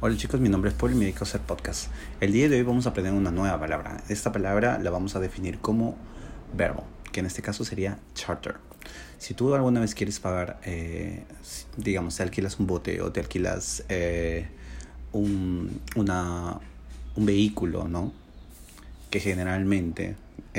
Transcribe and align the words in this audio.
Hola 0.00 0.16
chicos, 0.16 0.40
mi 0.40 0.50
nombre 0.50 0.70
es 0.70 0.76
Paul 0.76 0.92
y 0.92 0.94
me 0.96 1.04
dedico 1.04 1.20
a 1.20 1.22
hacer 1.22 1.40
podcast. 1.40 1.88
El 2.20 2.32
día 2.32 2.48
de 2.48 2.56
hoy 2.56 2.62
vamos 2.62 2.84
a 2.86 2.90
aprender 2.90 3.14
una 3.14 3.30
nueva 3.30 3.58
palabra. 3.58 4.02
Esta 4.08 4.32
palabra 4.32 4.78
la 4.78 4.90
vamos 4.90 5.16
a 5.16 5.20
definir 5.20 5.58
como 5.60 5.96
verbo, 6.54 6.84
que 7.10 7.20
en 7.20 7.26
este 7.26 7.40
caso 7.40 7.64
sería 7.64 7.98
charter. 8.12 8.56
Si 9.18 9.32
tú 9.32 9.54
alguna 9.54 9.80
vez 9.80 9.94
quieres 9.94 10.20
pagar, 10.20 10.60
eh, 10.64 11.22
digamos, 11.78 12.16
te 12.16 12.22
alquilas 12.22 12.58
un 12.58 12.66
bote 12.66 13.00
o 13.00 13.12
te 13.12 13.20
alquilas 13.20 13.84
eh, 13.88 14.48
un, 15.12 15.80
una, 15.96 16.58
un 17.16 17.24
vehículo, 17.24 17.88
¿no? 17.88 18.12
Que 19.10 19.20
generalmente 19.20 20.16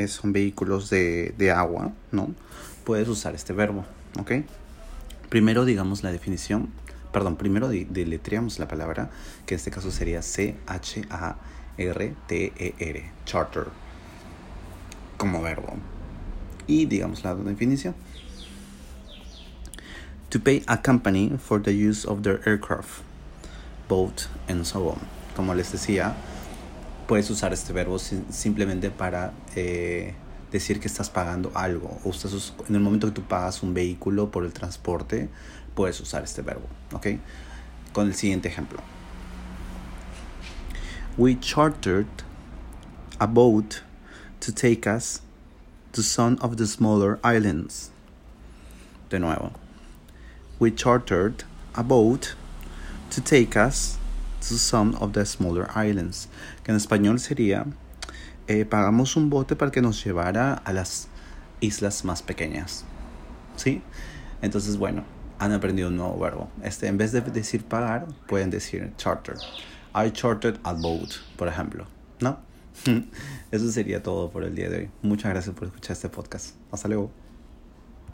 son 0.07 0.33
vehículos 0.33 0.89
de, 0.89 1.35
de 1.37 1.51
agua, 1.51 1.91
¿no? 2.11 2.33
Puedes 2.83 3.07
usar 3.09 3.35
este 3.35 3.53
verbo, 3.53 3.85
¿ok? 4.17 4.31
Primero 5.29 5.65
digamos 5.65 6.03
la 6.03 6.11
definición, 6.11 6.69
perdón, 7.15 7.37
primero 7.37 7.69
deletreamos 7.69 8.59
la 8.59 8.67
palabra, 8.67 9.09
que 9.45 9.53
en 9.53 9.59
este 9.59 9.71
caso 9.71 9.89
sería 9.89 10.21
C-H-A-R-T-E-R, 10.21 10.65
charter, 13.23 13.67
como 15.15 15.41
verbo. 15.41 15.77
Y 16.67 16.87
digamos 16.87 17.23
la 17.23 17.33
definición. 17.33 17.95
To 20.27 20.41
pay 20.41 20.61
a 20.67 20.81
company 20.81 21.37
for 21.39 21.63
the 21.63 21.71
use 21.71 22.05
of 22.05 22.23
their 22.23 22.41
aircraft, 22.45 23.03
boat, 23.87 24.27
and 24.49 24.65
so 24.65 24.89
on. 24.89 24.99
Como 25.37 25.53
les 25.53 25.71
decía, 25.71 26.17
puedes 27.07 27.29
usar 27.29 27.53
este 27.53 27.71
verbo 27.71 27.97
simplemente 27.97 28.91
para 28.91 29.31
eh, 29.55 30.15
decir 30.51 30.79
que 30.79 30.87
estás 30.87 31.09
pagando 31.09 31.51
algo. 31.55 31.99
O 32.03 32.11
estás, 32.11 32.53
en 32.67 32.75
el 32.75 32.81
momento 32.81 33.07
que 33.07 33.13
tú 33.13 33.21
pagas 33.23 33.63
un 33.63 33.73
vehículo 33.73 34.31
por 34.31 34.45
el 34.45 34.53
transporte, 34.53 35.29
puedes 35.73 35.99
usar 35.99 36.23
este 36.23 36.41
verbo. 36.41 36.67
¿Ok? 36.93 37.07
Con 37.93 38.07
el 38.07 38.15
siguiente 38.15 38.47
ejemplo. 38.47 38.79
We 41.17 41.35
chartered 41.39 42.07
a 43.19 43.27
boat 43.27 43.83
to 44.41 44.51
take 44.51 44.85
us 44.85 45.21
to 45.93 46.03
some 46.03 46.37
of 46.41 46.57
the 46.57 46.67
smaller 46.67 47.19
islands. 47.23 47.91
De 49.09 49.19
nuevo. 49.19 49.53
We 50.59 50.71
chartered 50.71 51.45
a 51.73 51.83
boat 51.83 52.35
to 53.11 53.21
take 53.21 53.55
us 53.55 53.97
to 54.41 54.57
some 54.57 54.95
of 54.99 55.13
the 55.13 55.25
smaller 55.25 55.69
islands. 55.73 56.27
Que 56.63 56.73
en 56.73 56.79
español 56.79 57.19
sería 57.19 57.65
eh, 58.47 58.65
pagamos 58.65 59.15
un 59.15 59.29
bote 59.29 59.55
para 59.55 59.71
que 59.71 59.81
nos 59.81 60.03
llevara 60.03 60.53
a 60.53 60.73
las 60.73 61.07
islas 61.59 62.05
más 62.05 62.21
pequeñas. 62.21 62.85
¿Sí? 63.55 63.81
Entonces, 64.41 64.77
bueno, 64.77 65.03
han 65.39 65.51
aprendido 65.51 65.89
un 65.89 65.97
nuevo 65.97 66.19
verbo. 66.19 66.49
Este, 66.63 66.87
en 66.87 66.97
vez 66.97 67.11
de 67.11 67.21
decir 67.21 67.63
pagar, 67.63 68.07
pueden 68.27 68.49
decir 68.49 68.91
charter. 68.97 69.35
I 69.95 70.11
chartered 70.11 70.59
a 70.63 70.73
boat, 70.73 71.09
por 71.37 71.47
ejemplo. 71.47 71.85
¿No? 72.19 72.39
Eso 73.51 73.71
sería 73.71 74.03
todo 74.03 74.29
por 74.29 74.43
el 74.43 74.55
día 74.55 74.69
de 74.69 74.77
hoy. 74.77 74.89
Muchas 75.01 75.31
gracias 75.31 75.55
por 75.55 75.67
escuchar 75.67 75.93
este 75.93 76.09
podcast. 76.09 76.55
Hasta 76.71 76.87
luego. 76.87 77.24